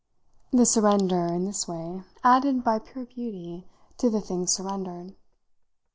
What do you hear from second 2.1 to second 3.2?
added, by pure